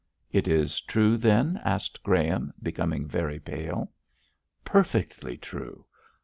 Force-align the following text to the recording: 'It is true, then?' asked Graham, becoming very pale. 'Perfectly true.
'It 0.31 0.47
is 0.47 0.81
true, 0.81 1.15
then?' 1.15 1.61
asked 1.63 2.01
Graham, 2.01 2.51
becoming 2.59 3.07
very 3.07 3.39
pale. 3.39 3.91
'Perfectly 4.65 5.37
true. 5.37 5.85